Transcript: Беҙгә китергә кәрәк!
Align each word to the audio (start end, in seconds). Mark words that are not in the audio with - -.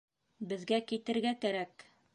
Беҙгә 0.53 0.81
китергә 0.93 1.37
кәрәк! 1.47 1.89